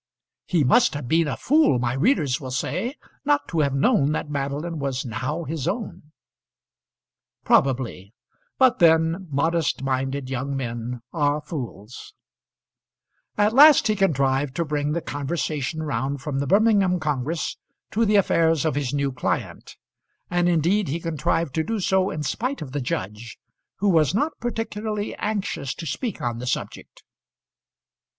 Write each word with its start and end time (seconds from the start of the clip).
"He 0.47 0.63
must 0.63 0.95
have 0.95 1.07
been 1.07 1.27
a 1.27 1.37
fool," 1.37 1.77
my 1.77 1.93
readers 1.93 2.41
will 2.41 2.49
say, 2.49 2.95
"not 3.23 3.47
to 3.49 3.59
have 3.59 3.75
known 3.75 4.13
that 4.13 4.31
Madeline 4.31 4.79
was 4.79 5.05
now 5.05 5.43
his 5.43 5.67
own." 5.67 6.11
Probably. 7.45 8.11
But 8.57 8.79
then 8.79 9.27
modest 9.29 9.83
minded 9.83 10.27
young 10.27 10.57
men 10.57 11.01
are 11.13 11.39
fools. 11.39 12.15
At 13.37 13.53
last 13.53 13.85
he 13.85 13.95
contrived 13.95 14.55
to 14.55 14.65
bring 14.65 14.93
the 14.93 15.01
conversation 15.03 15.83
round 15.83 16.19
from 16.19 16.39
the 16.39 16.47
Birmingham 16.47 16.99
congress 16.99 17.57
to 17.91 18.03
the 18.03 18.15
affairs 18.15 18.65
of 18.65 18.73
his 18.73 18.91
new 18.95 19.11
client; 19.11 19.75
and 20.31 20.49
indeed 20.49 20.87
he 20.87 20.99
contrived 20.99 21.53
to 21.53 21.63
do 21.63 21.79
so 21.79 22.09
in 22.09 22.23
spite 22.23 22.63
of 22.63 22.71
the 22.71 22.81
judge, 22.81 23.37
who 23.75 23.89
was 23.89 24.15
not 24.15 24.31
particularly 24.39 25.13
anxious 25.17 25.75
to 25.75 25.85
speak 25.85 26.23
on 26.23 26.39
the 26.39 26.47
subject. 26.47 27.03